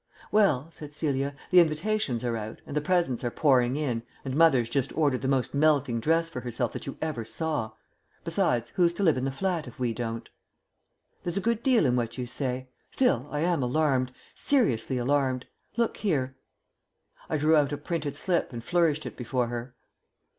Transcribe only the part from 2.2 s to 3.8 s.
are out, and the presents are pouring